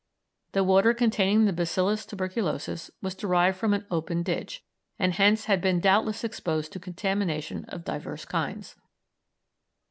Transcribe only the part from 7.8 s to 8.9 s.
divers kinds.